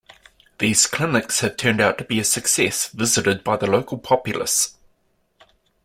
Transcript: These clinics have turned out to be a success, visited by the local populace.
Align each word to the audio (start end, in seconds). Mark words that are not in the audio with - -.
These 0.57 0.87
clinics 0.87 1.41
have 1.41 1.57
turned 1.57 1.79
out 1.79 1.99
to 1.99 2.03
be 2.03 2.19
a 2.19 2.23
success, 2.23 2.87
visited 2.87 3.43
by 3.43 3.55
the 3.55 3.67
local 3.69 3.99
populace. 3.99 4.75